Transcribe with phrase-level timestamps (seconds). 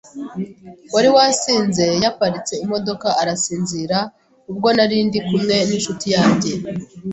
[0.93, 3.97] wari wasinze yaparitse imodoka arasinzira,
[4.51, 6.51] ubwo nari ndi kumwe n’inshuti yanjye